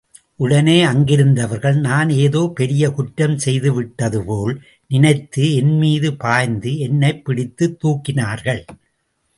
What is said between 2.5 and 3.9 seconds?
பெரிய குற்றம் செய்து